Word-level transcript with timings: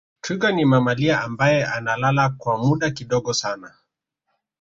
twiga 0.21 0.51
ni 0.51 0.65
mamalia 0.65 1.21
ambaye 1.21 1.65
analala 1.65 2.29
kwa 2.29 2.57
muda 2.57 2.91
kidogo 2.91 3.33
sana 3.33 3.73